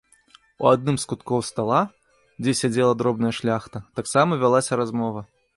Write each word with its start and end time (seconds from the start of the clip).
У 0.63 0.69
адным 0.75 0.95
з 1.03 1.05
куткоў 1.11 1.43
стала, 1.49 1.81
дзе 2.45 2.57
сядзела 2.63 2.93
дробная 3.03 3.33
шляхта, 3.41 3.77
таксама 4.01 4.31
вялася 4.47 4.73
размова. 4.85 5.21